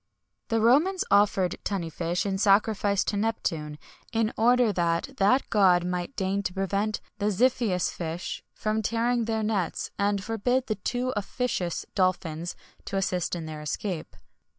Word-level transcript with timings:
[XXI 0.47 0.51
104] 0.51 0.57
The 0.57 0.65
Romans 0.65 1.03
offered 1.11 1.55
tunny 1.63 1.89
fish 1.91 2.25
in 2.25 2.39
sacrifice 2.39 3.03
to 3.03 3.15
Neptune, 3.17 3.77
in 4.11 4.33
order 4.35 4.73
that 4.73 5.09
that 5.17 5.47
god 5.51 5.85
might 5.85 6.15
deign 6.15 6.41
to 6.41 6.53
prevent 6.55 7.01
the 7.19 7.27
xiphias 7.27 7.91
fish 7.91 8.43
from 8.51 8.81
tearing 8.81 9.25
their 9.25 9.43
nets, 9.43 9.91
and 9.99 10.23
forbid 10.23 10.65
the 10.65 10.73
too 10.73 11.13
officious 11.15 11.85
dolphins 11.93 12.55
to 12.85 12.97
assist 12.97 13.35
in 13.35 13.45
their 13.45 13.61
escape. 13.61 14.15